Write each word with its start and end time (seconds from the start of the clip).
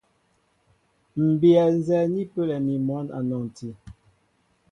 M̀ 1.23 1.27
bíyɛ 1.39 1.63
nzɛ́ɛ́ 1.77 2.09
ni 2.13 2.21
pəlɛ 2.33 2.55
mi 2.65 2.73
mwǎn 2.87 3.07
a 3.17 3.19
nɔnti. 3.29 3.69